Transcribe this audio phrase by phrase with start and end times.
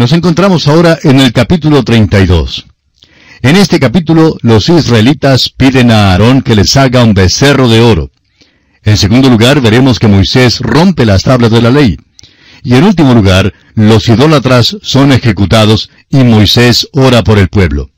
[0.00, 2.64] Nos encontramos ahora en el capítulo 32.
[3.42, 8.10] En este capítulo los israelitas piden a Aarón que les haga un becerro de oro.
[8.82, 11.98] En segundo lugar veremos que Moisés rompe las tablas de la ley.
[12.62, 17.90] Y en último lugar, los idólatras son ejecutados y Moisés ora por el pueblo.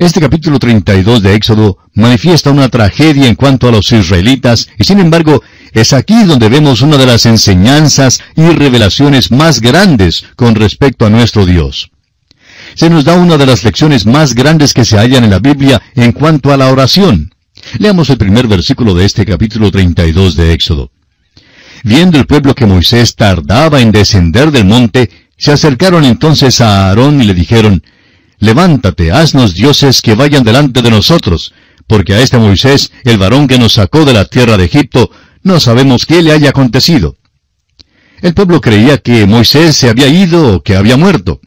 [0.00, 4.98] Este capítulo 32 de Éxodo manifiesta una tragedia en cuanto a los israelitas y sin
[4.98, 5.42] embargo
[5.72, 11.10] es aquí donde vemos una de las enseñanzas y revelaciones más grandes con respecto a
[11.10, 11.90] nuestro Dios.
[12.76, 15.82] Se nos da una de las lecciones más grandes que se hallan en la Biblia
[15.94, 17.34] en cuanto a la oración.
[17.78, 20.90] Leamos el primer versículo de este capítulo 32 de Éxodo.
[21.84, 27.20] Viendo el pueblo que Moisés tardaba en descender del monte, se acercaron entonces a Aarón
[27.20, 27.82] y le dijeron,
[28.40, 31.52] Levántate, haznos dioses que vayan delante de nosotros,
[31.86, 35.10] porque a este Moisés, el varón que nos sacó de la tierra de Egipto,
[35.42, 37.16] no sabemos qué le haya acontecido.
[38.22, 41.40] El pueblo creía que Moisés se había ido o que había muerto.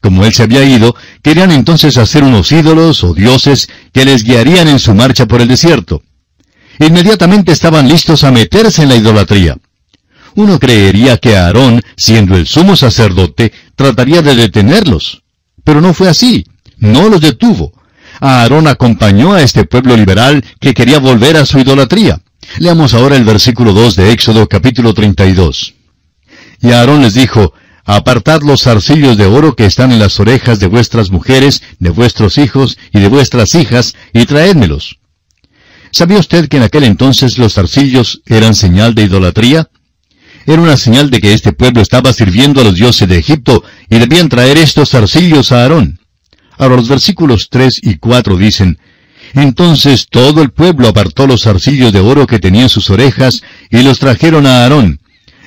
[0.00, 4.68] Como él se había ido, querían entonces hacer unos ídolos o dioses que les guiarían
[4.68, 6.02] en su marcha por el desierto.
[6.78, 9.56] Inmediatamente estaban listos a meterse en la idolatría.
[10.34, 15.22] Uno creería que Aarón, siendo el sumo sacerdote, trataría de detenerlos.
[15.68, 16.46] Pero no fue así.
[16.78, 17.74] No los detuvo.
[18.20, 22.22] Aarón acompañó a este pueblo liberal que quería volver a su idolatría.
[22.58, 25.74] Leamos ahora el versículo 2 de Éxodo capítulo 32.
[26.62, 27.52] Y Aarón les dijo,
[27.84, 32.38] Apartad los zarcillos de oro que están en las orejas de vuestras mujeres, de vuestros
[32.38, 35.00] hijos y de vuestras hijas, y traédmelos.
[35.90, 39.68] ¿Sabía usted que en aquel entonces los zarcillos eran señal de idolatría?
[40.48, 43.98] Era una señal de que este pueblo estaba sirviendo a los dioses de Egipto y
[43.98, 46.00] debían traer estos zarcillos a Aarón.
[46.56, 48.78] Ahora los versículos 3 y 4 dicen,
[49.34, 53.82] entonces todo el pueblo apartó los zarcillos de oro que tenía en sus orejas y
[53.82, 55.00] los trajeron a Aarón.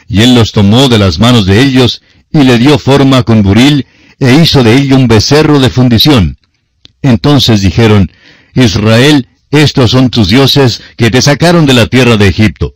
[0.07, 3.85] Y él los tomó de las manos de ellos y le dio forma con buril
[4.19, 6.37] e hizo de ello un becerro de fundición.
[7.01, 8.11] Entonces dijeron,
[8.53, 12.75] Israel, estos son tus dioses que te sacaron de la tierra de Egipto.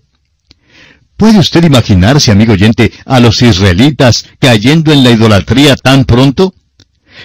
[1.18, 6.54] ¿Puede usted imaginarse, amigo oyente, a los israelitas cayendo en la idolatría tan pronto?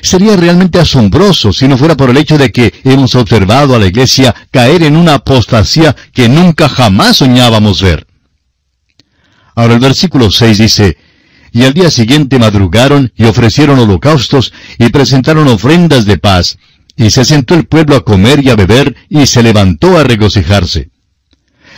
[0.01, 3.89] Sería realmente asombroso si no fuera por el hecho de que hemos observado a la
[3.89, 8.07] iglesia caer en una apostasía que nunca jamás soñábamos ver.
[9.57, 10.97] Ahora el versículo 6 dice,
[11.51, 16.59] Y al día siguiente madrugaron y ofrecieron holocaustos y presentaron ofrendas de paz,
[16.97, 20.91] y se sentó el pueblo a comer y a beber y se levantó a regocijarse.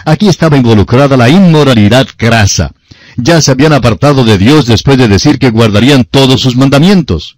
[0.05, 2.73] Aquí estaba involucrada la inmoralidad grasa.
[3.17, 7.37] Ya se habían apartado de Dios después de decir que guardarían todos sus mandamientos.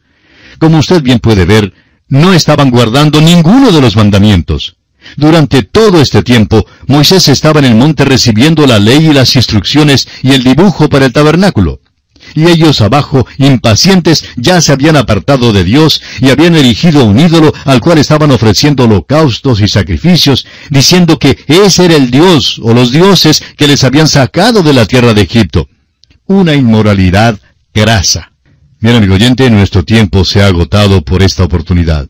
[0.59, 1.73] Como usted bien puede ver,
[2.09, 4.77] no estaban guardando ninguno de los mandamientos.
[5.17, 10.09] Durante todo este tiempo, Moisés estaba en el monte recibiendo la ley y las instrucciones
[10.23, 11.81] y el dibujo para el tabernáculo.
[12.35, 17.53] Y ellos abajo, impacientes, ya se habían apartado de Dios y habían erigido un ídolo
[17.65, 22.93] al cual estaban ofreciendo holocaustos y sacrificios, diciendo que ese era el Dios o los
[22.93, 25.69] dioses que les habían sacado de la tierra de Egipto.
[26.27, 27.39] Una inmoralidad
[27.73, 28.33] grasa.
[28.81, 32.09] Bien, amigo oyente, nuestro tiempo se ha agotado por esta oportunidad.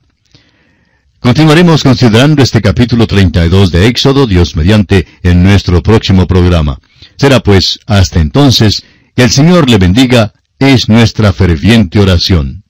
[1.25, 6.79] Continuaremos considerando este capítulo 32 de Éxodo, Dios mediante, en nuestro próximo programa.
[7.17, 12.65] Será pues, hasta entonces, que el Señor le bendiga, es nuestra ferviente oración.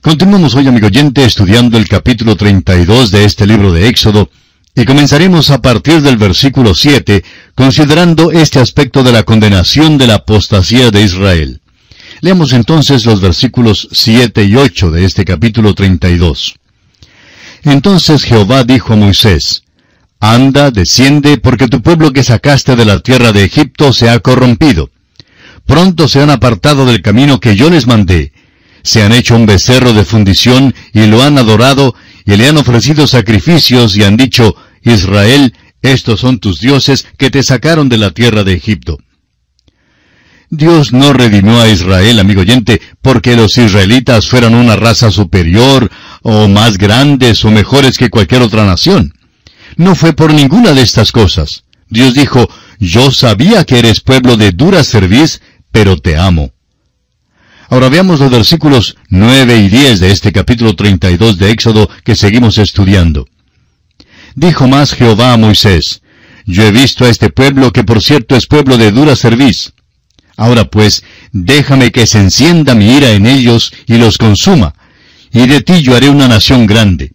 [0.00, 4.30] Continuamos hoy, amigo oyente, estudiando el capítulo 32 de este libro de Éxodo,
[4.74, 7.22] y comenzaremos a partir del versículo 7,
[7.54, 11.60] considerando este aspecto de la condenación de la apostasía de Israel.
[12.22, 16.54] Leamos entonces los versículos 7 y 8 de este capítulo 32.
[17.64, 19.64] Entonces Jehová dijo a Moisés,
[20.20, 24.90] Anda, desciende, porque tu pueblo que sacaste de la tierra de Egipto se ha corrompido.
[25.66, 28.32] Pronto se han apartado del camino que yo les mandé.
[28.82, 31.94] Se han hecho un becerro de fundición y lo han adorado,
[32.24, 37.42] y le han ofrecido sacrificios y han dicho, Israel, estos son tus dioses que te
[37.42, 38.98] sacaron de la tierra de Egipto.
[40.52, 45.90] Dios no redimió a Israel, amigo oyente, porque los israelitas fueran una raza superior,
[46.22, 49.14] o más grandes o mejores que cualquier otra nación.
[49.76, 51.62] No fue por ninguna de estas cosas.
[51.88, 52.50] Dios dijo,
[52.80, 55.40] yo sabía que eres pueblo de dura cerviz,
[55.72, 56.52] pero te amo.
[57.68, 62.58] Ahora veamos los versículos 9 y 10 de este capítulo 32 de Éxodo que seguimos
[62.58, 63.28] estudiando.
[64.34, 66.02] Dijo más Jehová a Moisés,
[66.46, 69.72] Yo he visto a este pueblo que por cierto es pueblo de dura cerviz.
[70.36, 74.74] Ahora pues, déjame que se encienda mi ira en ellos y los consuma,
[75.32, 77.12] y de ti yo haré una nación grande.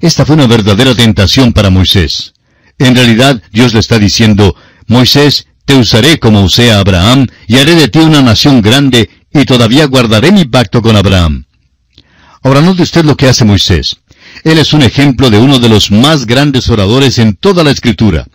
[0.00, 2.32] Esta fue una verdadera tentación para Moisés.
[2.78, 4.54] En realidad, Dios le está diciendo,
[4.86, 9.44] Moisés, te usaré como usé a Abraham, y haré de ti una nación grande, y
[9.44, 11.44] todavía guardaré mi pacto con Abraham.
[12.42, 13.98] Ahora note usted lo que hace Moisés.
[14.44, 18.26] Él es un ejemplo de uno de los más grandes oradores en toda la escritura.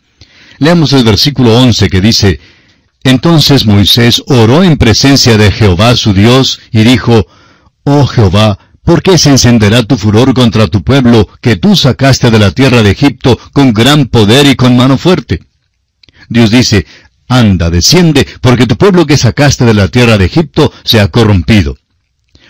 [0.60, 2.40] Leamos el versículo 11 que dice,
[3.04, 7.26] Entonces Moisés oró en presencia de Jehová su Dios y dijo,
[7.84, 12.38] Oh Jehová, ¿por qué se encenderá tu furor contra tu pueblo que tú sacaste de
[12.38, 15.40] la tierra de Egipto con gran poder y con mano fuerte?
[16.30, 16.86] Dios dice,
[17.28, 21.78] Anda, desciende, porque tu pueblo que sacaste de la tierra de Egipto se ha corrompido.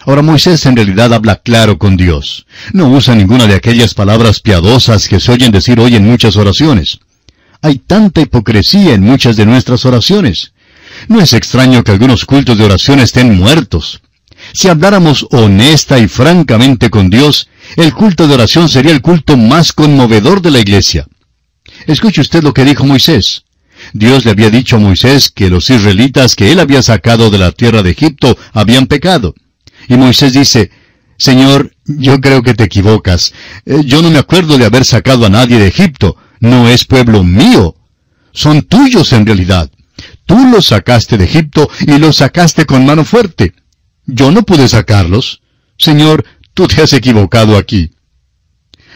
[0.06, 2.46] Ahora Moisés en realidad habla claro con Dios.
[2.74, 7.00] No usa ninguna de aquellas palabras piadosas que se oyen decir hoy en muchas oraciones.
[7.62, 10.52] Hay tanta hipocresía en muchas de nuestras oraciones.
[11.08, 14.02] No es extraño que algunos cultos de oración estén muertos.
[14.52, 17.48] Si habláramos honesta y francamente con Dios,
[17.78, 21.08] el culto de oración sería el culto más conmovedor de la iglesia.
[21.88, 23.44] Escuche usted lo que dijo Moisés.
[23.94, 27.52] Dios le había dicho a Moisés que los israelitas que él había sacado de la
[27.52, 29.36] tierra de Egipto habían pecado.
[29.88, 30.72] Y Moisés dice,
[31.18, 33.34] Señor, yo creo que te equivocas.
[33.66, 36.18] Eh, yo no me acuerdo de haber sacado a nadie de Egipto.
[36.40, 37.76] No es pueblo mío.
[38.32, 39.72] Son tuyos en realidad.
[40.26, 43.54] Tú los sacaste de Egipto y los sacaste con mano fuerte.
[44.06, 45.42] Yo no pude sacarlos.
[45.78, 47.92] Señor, tú te has equivocado aquí.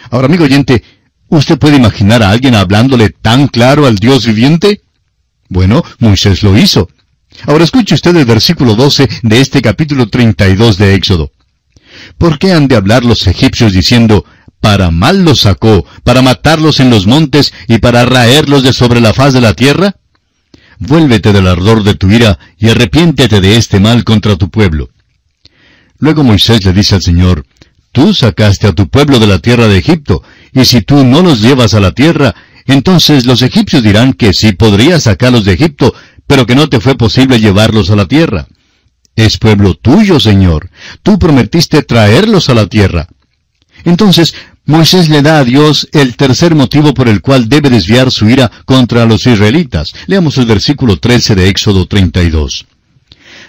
[0.09, 0.83] Ahora, amigo oyente,
[1.27, 4.81] ¿usted puede imaginar a alguien hablándole tan claro al Dios viviente?
[5.49, 6.89] Bueno, Moisés lo hizo.
[7.45, 11.31] Ahora escuche usted el versículo 12 de este capítulo 32 de Éxodo.
[12.17, 14.25] ¿Por qué han de hablar los egipcios diciendo,
[14.59, 19.13] para mal los sacó, para matarlos en los montes y para raerlos de sobre la
[19.13, 19.95] faz de la tierra?
[20.79, 24.89] Vuélvete del ardor de tu ira y arrepiéntete de este mal contra tu pueblo.
[25.99, 27.45] Luego Moisés le dice al Señor,
[27.91, 30.21] Tú sacaste a tu pueblo de la tierra de Egipto,
[30.53, 32.35] y si tú no los llevas a la tierra,
[32.67, 35.93] entonces los egipcios dirán que sí podrías sacarlos de Egipto,
[36.27, 38.47] pero que no te fue posible llevarlos a la tierra.
[39.15, 40.69] Es pueblo tuyo, Señor.
[41.01, 43.07] Tú prometiste traerlos a la tierra.
[43.83, 44.35] Entonces,
[44.65, 48.51] Moisés le da a Dios el tercer motivo por el cual debe desviar su ira
[48.65, 49.93] contra los israelitas.
[50.07, 52.65] Leamos el versículo 13 de Éxodo 32.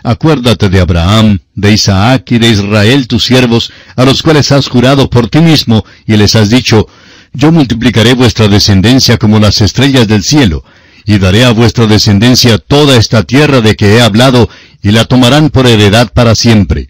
[0.05, 5.11] Acuérdate de Abraham, de Isaac y de Israel tus siervos, a los cuales has jurado
[5.11, 6.87] por ti mismo, y les has dicho,
[7.33, 10.65] Yo multiplicaré vuestra descendencia como las estrellas del cielo,
[11.05, 14.49] y daré a vuestra descendencia toda esta tierra de que he hablado,
[14.83, 16.89] y la tomarán por heredad para siempre.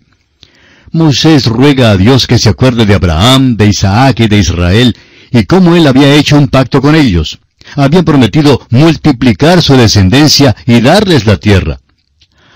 [0.93, 4.97] Moisés ruega a Dios que se acuerde de Abraham, de Isaac y de Israel,
[5.31, 7.39] y cómo él había hecho un pacto con ellos.
[7.77, 11.81] Había prometido multiplicar su descendencia y darles la tierra.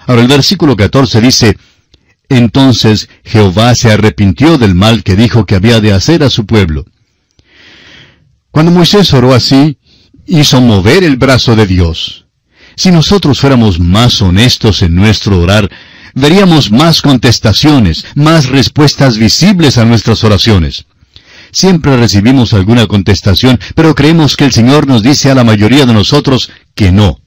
[0.07, 1.59] Ahora el versículo 14 dice,
[2.29, 6.87] Entonces Jehová se arrepintió del mal que dijo que había de hacer a su pueblo.
[8.53, 9.79] Cuando Moisés oró así,
[10.27, 12.27] hizo mover el brazo de Dios.
[12.77, 15.71] Si nosotros fuéramos más honestos en nuestro orar,
[16.15, 20.85] veríamos más contestaciones, más respuestas visibles a nuestras oraciones.
[21.51, 25.95] Siempre recibimos alguna contestación, pero creemos que el Señor nos dice a la mayoría de
[25.95, 27.21] nosotros que no.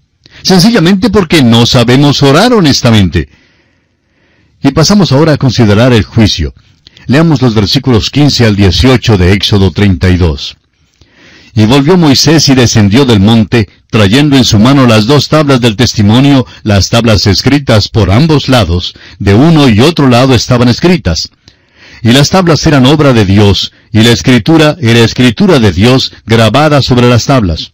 [0.43, 3.29] Sencillamente porque no sabemos orar honestamente.
[4.61, 6.53] Y pasamos ahora a considerar el juicio.
[7.07, 10.57] Leamos los versículos 15 al 18 de Éxodo 32.
[11.57, 15.77] Y volvió Moisés y descendió del monte, trayendo en su mano las dos tablas del
[15.77, 21.29] testimonio, las tablas escritas por ambos lados, de uno y otro lado estaban escritas.
[22.01, 26.81] Y las tablas eran obra de Dios, y la escritura era escritura de Dios grabada
[26.81, 27.71] sobre las tablas.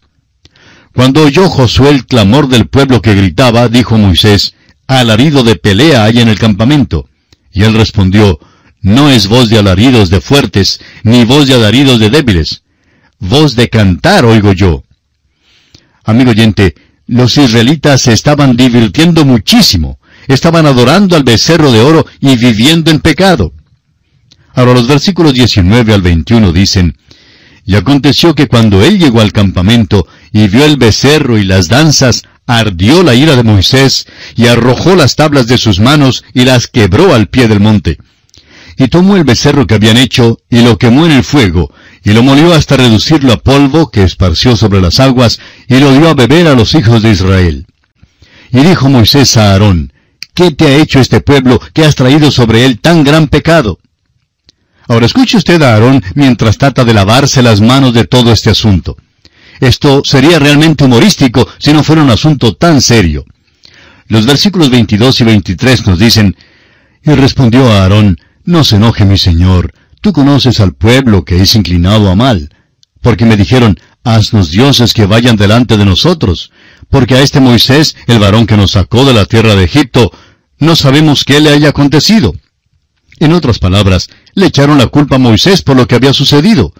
[0.94, 4.54] Cuando oyó Josué el clamor del pueblo que gritaba, dijo Moisés,
[4.86, 7.08] alarido de pelea hay en el campamento.
[7.50, 8.38] Y él respondió,
[8.80, 12.61] no es voz de alaridos de fuertes, ni voz de alaridos de débiles,
[13.22, 14.82] voz de cantar oigo yo.
[16.04, 16.74] Amigo oyente,
[17.06, 23.00] los israelitas se estaban divirtiendo muchísimo, estaban adorando al becerro de oro y viviendo en
[23.00, 23.52] pecado.
[24.54, 26.96] Ahora los versículos 19 al 21 dicen,
[27.64, 32.24] Y aconteció que cuando él llegó al campamento y vio el becerro y las danzas,
[32.46, 37.14] ardió la ira de Moisés, y arrojó las tablas de sus manos y las quebró
[37.14, 37.98] al pie del monte.
[38.76, 41.72] Y tomó el becerro que habían hecho, y lo quemó en el fuego,
[42.04, 46.08] y lo molió hasta reducirlo a polvo que esparció sobre las aguas, y lo dio
[46.08, 47.66] a beber a los hijos de Israel.
[48.50, 49.92] Y dijo Moisés a Aarón,
[50.34, 53.78] ¿qué te ha hecho este pueblo que has traído sobre él tan gran pecado?
[54.88, 58.96] Ahora escuche usted a Aarón mientras trata de lavarse las manos de todo este asunto.
[59.60, 63.24] Esto sería realmente humorístico si no fuera un asunto tan serio.
[64.08, 66.36] Los versículos 22 y 23 nos dicen,
[67.04, 71.54] Y respondió a Aarón, No se enoje mi señor, Tú conoces al pueblo que es
[71.54, 72.50] inclinado a mal,
[73.00, 76.50] porque me dijeron, haznos dioses que vayan delante de nosotros,
[76.90, 80.10] porque a este Moisés, el varón que nos sacó de la tierra de Egipto,
[80.58, 82.34] no sabemos qué le haya acontecido.
[83.20, 86.74] En otras palabras, le echaron la culpa a Moisés por lo que había sucedido.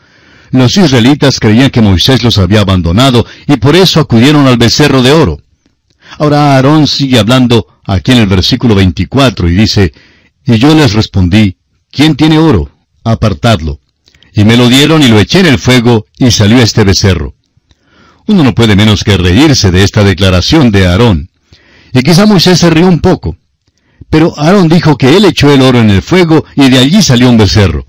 [0.51, 5.13] Los israelitas creían que Moisés los había abandonado y por eso acudieron al becerro de
[5.13, 5.41] oro.
[6.19, 9.93] Ahora Aarón sigue hablando aquí en el versículo 24 y dice,
[10.45, 11.57] Y yo les respondí,
[11.93, 12.73] ¿quién tiene oro?
[13.05, 13.81] Apartadlo.
[14.35, 17.35] Y me lo dieron y lo eché en el fuego y salió este becerro.
[18.27, 21.31] Uno no puede menos que reírse de esta declaración de Aarón.
[21.93, 23.37] Y quizá Moisés se rió un poco.
[24.09, 27.29] Pero Aarón dijo que él echó el oro en el fuego y de allí salió
[27.29, 27.85] un becerro.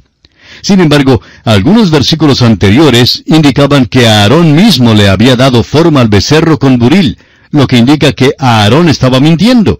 [0.62, 6.58] Sin embargo, algunos versículos anteriores indicaban que Aarón mismo le había dado forma al becerro
[6.58, 7.17] con buril,
[7.51, 9.79] lo que indica que Aarón estaba mintiendo.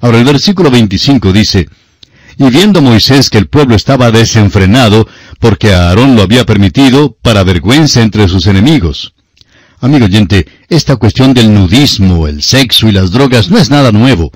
[0.00, 1.68] Ahora el versículo 25 dice,
[2.40, 5.06] Y viendo Moisés que el pueblo estaba desenfrenado,
[5.40, 9.12] porque Aarón lo había permitido, para vergüenza entre sus enemigos.
[9.78, 14.32] Amigo oyente, esta cuestión del nudismo, el sexo y las drogas no es nada nuevo.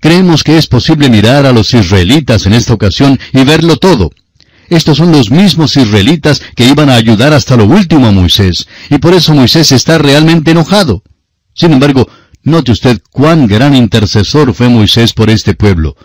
[0.00, 4.10] Creemos que es posible mirar a los israelitas en esta ocasión y verlo todo.
[4.68, 8.98] Estos son los mismos israelitas que iban a ayudar hasta lo último a Moisés, y
[8.98, 11.02] por eso Moisés está realmente enojado.
[11.54, 12.06] Sin embargo,
[12.46, 15.96] note usted cuán gran intercesor fue Moisés por este pueblo.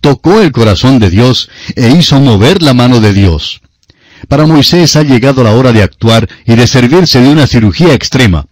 [0.00, 3.60] Tocó el corazón de Dios e hizo mover la mano de Dios.
[4.28, 8.46] Para Moisés ha llegado la hora de actuar y de servirse de una cirugía extrema.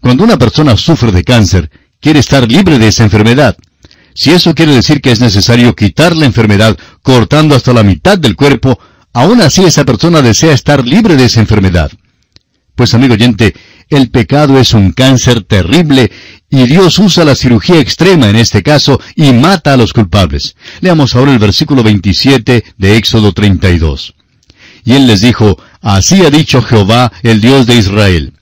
[0.00, 3.56] Cuando una persona sufre de cáncer, quiere estar libre de esa enfermedad.
[4.14, 8.36] Si eso quiere decir que es necesario quitar la enfermedad cortando hasta la mitad del
[8.36, 8.78] cuerpo,
[9.12, 11.90] aún así esa persona desea estar libre de esa enfermedad.
[12.74, 13.54] Pues amigo oyente,
[13.90, 16.10] el pecado es un cáncer terrible
[16.50, 20.56] y Dios usa la cirugía extrema en este caso y mata a los culpables.
[20.80, 24.14] Leamos ahora el versículo 27 de Éxodo 32.
[24.84, 28.32] Y él les dijo, Así ha dicho Jehová, el Dios de Israel.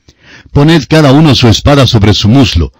[0.53, 2.73] Poned cada uno su espada sobre su muslo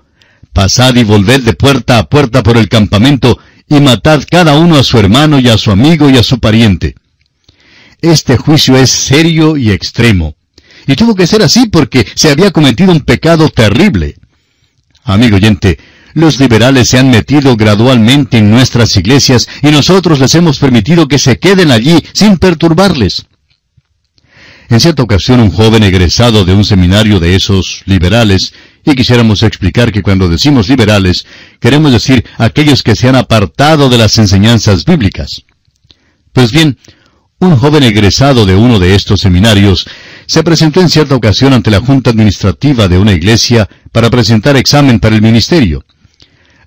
[0.58, 4.82] Pasad y volved de puerta a puerta por el campamento, y matad cada uno a
[4.82, 6.97] su hermano y a su amigo y a su pariente.
[8.00, 10.35] Este juicio es serio y extremo.
[10.87, 14.16] Y tuvo que ser así porque se había cometido un pecado terrible.
[15.08, 15.78] Amigo oyente,
[16.12, 21.18] los liberales se han metido gradualmente en nuestras iglesias y nosotros les hemos permitido que
[21.18, 23.24] se queden allí sin perturbarles.
[24.68, 28.52] En cierta ocasión un joven egresado de un seminario de esos liberales
[28.84, 31.24] y quisiéramos explicar que cuando decimos liberales,
[31.58, 35.44] queremos decir aquellos que se han apartado de las enseñanzas bíblicas.
[36.34, 36.76] Pues bien,
[37.38, 39.86] un joven egresado de uno de estos seminarios
[40.28, 45.00] se presentó en cierta ocasión ante la junta administrativa de una iglesia para presentar examen
[45.00, 45.82] para el ministerio.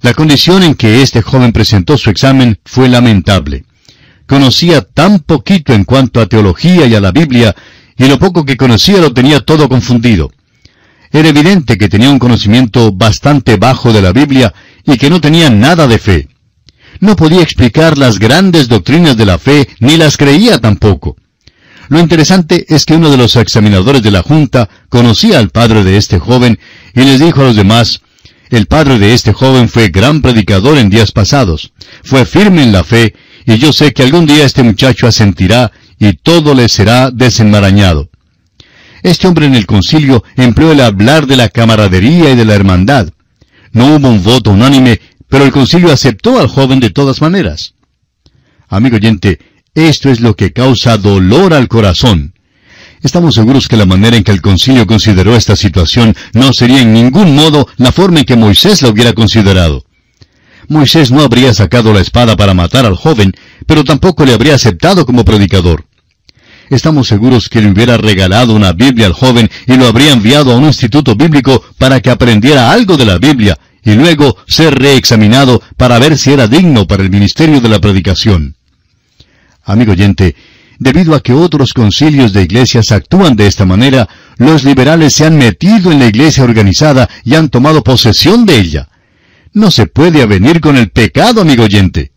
[0.01, 3.65] La condición en que este joven presentó su examen fue lamentable.
[4.25, 7.55] Conocía tan poquito en cuanto a teología y a la Biblia,
[7.95, 10.31] y lo poco que conocía lo tenía todo confundido.
[11.11, 14.51] Era evidente que tenía un conocimiento bastante bajo de la Biblia
[14.85, 16.29] y que no tenía nada de fe.
[16.99, 21.15] No podía explicar las grandes doctrinas de la fe, ni las creía tampoco.
[21.91, 25.97] Lo interesante es que uno de los examinadores de la Junta conocía al padre de
[25.97, 26.57] este joven
[26.95, 27.99] y les dijo a los demás,
[28.49, 32.85] el padre de este joven fue gran predicador en días pasados, fue firme en la
[32.85, 33.13] fe,
[33.45, 38.09] y yo sé que algún día este muchacho asentirá y todo le será desenmarañado.
[39.03, 43.09] Este hombre en el concilio empleó el hablar de la camaradería y de la hermandad.
[43.73, 47.73] No hubo un voto unánime, pero el concilio aceptó al joven de todas maneras.
[48.69, 49.39] Amigo oyente,
[49.75, 52.33] esto es lo que causa dolor al corazón.
[53.01, 56.93] Estamos seguros que la manera en que el concilio consideró esta situación no sería en
[56.93, 59.85] ningún modo la forma en que Moisés la hubiera considerado.
[60.67, 63.33] Moisés no habría sacado la espada para matar al joven,
[63.65, 65.85] pero tampoco le habría aceptado como predicador.
[66.69, 70.55] Estamos seguros que le hubiera regalado una Biblia al joven y lo habría enviado a
[70.55, 75.97] un instituto bíblico para que aprendiera algo de la Biblia y luego ser reexaminado para
[75.97, 78.55] ver si era digno para el ministerio de la predicación.
[79.63, 80.35] Amigo oyente,
[80.79, 85.37] debido a que otros concilios de iglesias actúan de esta manera, los liberales se han
[85.37, 88.89] metido en la iglesia organizada y han tomado posesión de ella.
[89.53, 92.11] No se puede avenir con el pecado, amigo oyente.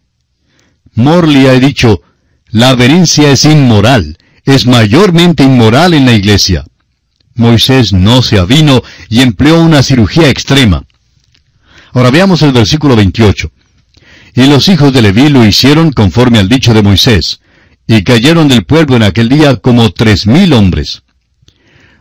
[0.95, 2.03] Morley ha dicho,
[2.51, 6.65] la averencia es inmoral, es mayormente inmoral en la iglesia.
[7.35, 10.85] Moisés no se avino y empleó una cirugía extrema.
[11.93, 13.51] Ahora veamos el versículo 28.
[14.35, 17.41] Y los hijos de Leví lo hicieron conforme al dicho de Moisés,
[17.87, 21.03] y cayeron del pueblo en aquel día como tres mil hombres.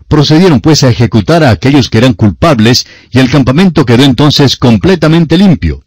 [0.08, 5.38] Procedieron pues a ejecutar a aquellos que eran culpables, y el campamento quedó entonces completamente
[5.38, 5.84] limpio.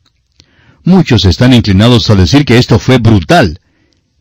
[0.85, 3.61] Muchos están inclinados a decir que esto fue brutal.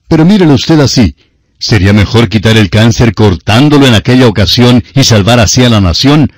[0.08, 1.16] Pero mírelo usted así,
[1.60, 6.32] ¿Sería mejor quitar el cáncer cortándolo en aquella ocasión y salvar así a la nación?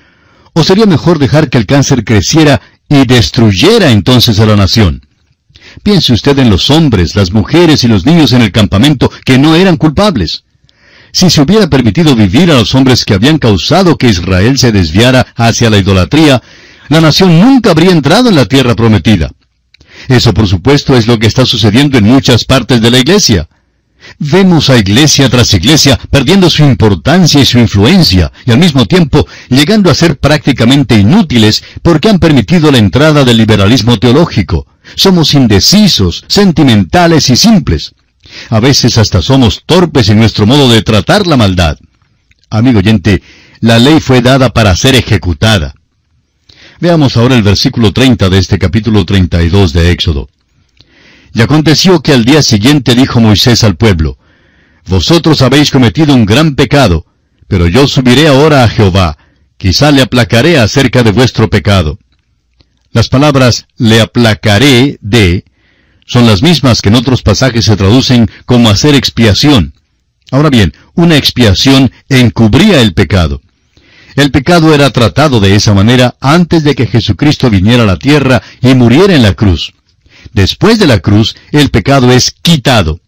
[0.54, 5.07] ¿O sería mejor dejar que el cáncer creciera y destruyera entonces a la nación?
[5.84, 9.56] Piense usted en los hombres, las mujeres y los niños en el campamento que no
[9.56, 10.44] eran culpables.
[11.12, 15.26] Si se hubiera permitido vivir a los hombres que habían causado que Israel se desviara
[15.36, 16.42] hacia la idolatría,
[16.90, 19.32] la nación nunca habría entrado en la tierra prometida.
[20.08, 23.48] Eso por supuesto es lo que está sucediendo en muchas partes de la iglesia.
[24.20, 29.28] Vemos a iglesia tras iglesia perdiendo su importancia y su influencia, y al mismo tiempo
[29.50, 34.68] llegando a ser prácticamente inútiles porque han permitido la entrada del liberalismo teológico.
[34.96, 37.94] Somos indecisos, sentimentales y simples.
[38.50, 41.78] A veces hasta somos torpes en nuestro modo de tratar la maldad.
[42.50, 43.22] Amigo oyente,
[43.60, 45.74] la ley fue dada para ser ejecutada.
[46.80, 50.30] Veamos ahora el versículo 30 de este capítulo 32 de Éxodo.
[51.34, 54.18] Y aconteció que al día siguiente dijo Moisés al pueblo,
[54.88, 57.06] Vosotros habéis cometido un gran pecado,
[57.48, 59.18] pero yo subiré ahora a Jehová,
[59.58, 62.00] quizá le aplacaré acerca de vuestro pecado.
[62.98, 65.46] Las palabras le aplacaré de
[66.08, 69.76] son las mismas que en otros pasajes se traducen como hacer expiación.
[70.32, 73.40] Ahora bien, una expiación encubría el pecado.
[74.16, 78.42] El pecado era tratado de esa manera antes de que Jesucristo viniera a la tierra
[78.64, 79.74] y muriera en la cruz.
[80.34, 83.00] Después de la cruz, el pecado es quitado.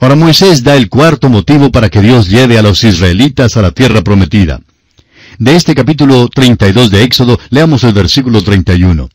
[0.00, 3.72] Ahora Moisés da el cuarto motivo para que Dios lleve a los israelitas a la
[3.72, 4.62] tierra prometida.
[5.38, 9.08] De este capítulo 32 de Éxodo, leamos el versículo 31.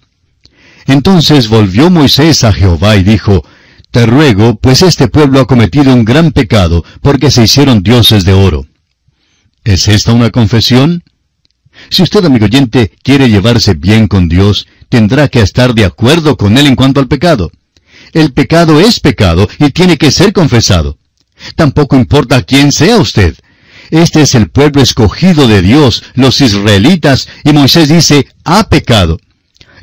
[0.88, 3.44] Entonces volvió Moisés a Jehová y dijo,
[3.92, 8.32] Te ruego, pues este pueblo ha cometido un gran pecado, porque se hicieron dioses de
[8.32, 8.66] oro.
[9.66, 11.04] ¿Es esta una confesión?
[11.90, 16.58] Si usted, amigo oyente, quiere llevarse bien con Dios, tendrá que estar de acuerdo con
[16.58, 17.52] Él en cuanto al pecado.
[18.14, 20.98] El pecado es pecado y tiene que ser confesado.
[21.58, 23.36] Tampoco importa quién sea usted.
[23.94, 29.20] Este es el pueblo escogido de Dios, los israelitas, y Moisés dice, ha pecado.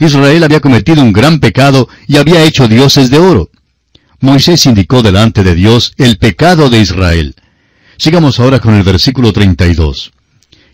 [0.01, 3.53] Israel había cometido un gran pecado y había hecho dioses de oro.
[4.19, 7.37] Moisés indicó delante de Dios el pecado de Israel.
[7.99, 10.11] Sigamos ahora con el versículo 32.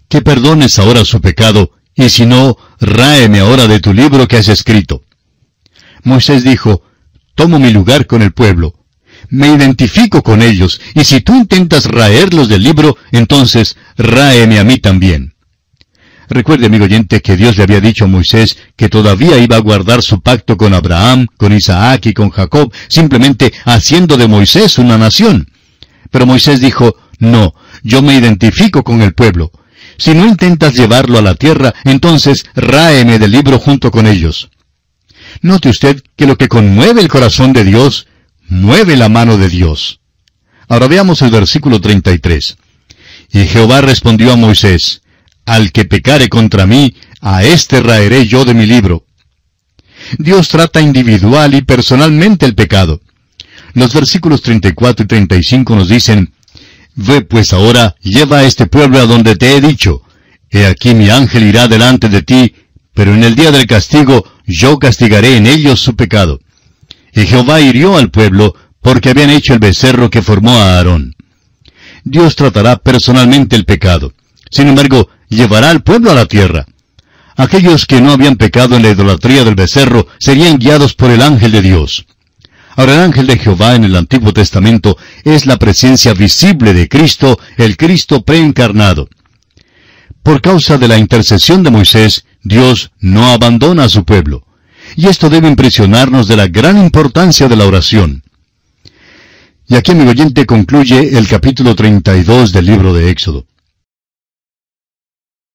[0.09, 4.49] Que perdones ahora su pecado, y si no, ráeme ahora de tu libro que has
[4.49, 5.03] escrito.
[6.05, 6.85] Moisés dijo,
[7.35, 8.73] Tomo mi lugar con el pueblo,
[9.31, 14.79] me identifico con ellos, y si tú intentas raerlos del libro, entonces ráeme a mí
[14.79, 15.35] también.
[16.29, 20.03] Recuerde, amigo oyente, que Dios le había dicho a Moisés que todavía iba a guardar
[20.03, 25.49] su pacto con Abraham, con Isaac y con Jacob, simplemente haciendo de Moisés una nación.
[26.11, 29.53] Pero Moisés dijo, no, yo me identifico con el pueblo.
[29.99, 34.51] Si no intentas llevarlo a la tierra, entonces ráeme del libro junto con ellos.
[35.43, 38.07] Note usted que lo que conmueve el corazón de Dios,
[38.49, 40.01] mueve la mano de Dios.
[40.69, 42.57] Ahora veamos el versículo 33.
[43.33, 45.03] Y Jehová respondió a Moisés,
[45.45, 49.05] al que pecare contra mí, a éste raeré yo de mi libro.
[50.19, 53.01] Dios trata individual y personalmente el pecado.
[53.75, 56.33] Los versículos 34 y 35 nos dicen,
[56.95, 60.03] Ve pues ahora, lleva a este pueblo a donde te he dicho.
[60.51, 62.55] He aquí mi ángel irá delante de ti,
[62.95, 66.41] pero en el día del castigo yo castigaré en ellos su pecado.
[67.17, 71.17] Y Jehová hirió al pueblo, porque habían hecho el becerro que formó a Aarón.
[72.05, 74.13] Dios tratará personalmente el pecado.
[74.51, 76.67] Sin embargo, llevará al pueblo a la tierra.
[77.35, 81.53] Aquellos que no habían pecado en la idolatría del becerro serían guiados por el ángel
[81.53, 82.07] de Dios.
[82.77, 87.41] Ahora el ángel de Jehová en el Antiguo Testamento es la presencia visible de Cristo,
[87.57, 89.09] el Cristo preencarnado.
[90.23, 94.46] Por causa de la intercesión de Moisés, Dios no abandona a su pueblo.
[94.97, 98.23] Y esto debe impresionarnos de la gran importancia de la oración.
[99.69, 103.45] Y aquí, mi oyente, concluye el capítulo 32 del libro de Éxodo.